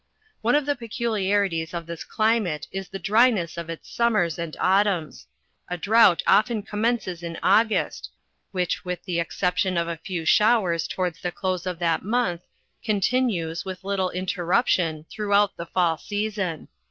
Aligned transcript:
"One 0.41 0.55
of 0.55 0.65
the 0.65 0.75
peculiarities 0.75 1.75
of 1.75 1.85
this 1.85 2.03
climate 2.03 2.67
is 2.71 2.89
the 2.89 2.97
dryness 2.97 3.55
of 3.55 3.69
its 3.69 3.87
summers 3.87 4.39
and 4.39 4.57
autumns. 4.59 5.27
A 5.69 5.77
drought 5.77 6.23
often 6.25 6.63
commences 6.63 7.21
in 7.21 7.37
August, 7.43 8.09
which 8.51 8.83
with 8.83 9.03
the 9.03 9.19
exception 9.19 9.77
of 9.77 9.87
a 9.87 9.97
few 9.97 10.25
showers 10.25 10.87
towards 10.87 11.21
the 11.21 11.31
close 11.31 11.67
of 11.67 11.77
that 11.77 12.01
month, 12.01 12.41
continues, 12.83 13.63
with 13.63 13.83
little 13.83 14.09
interruption, 14.09 15.05
throughout 15.07 15.55
the 15.55 15.67
fall 15.67 15.99
season. 15.99 16.67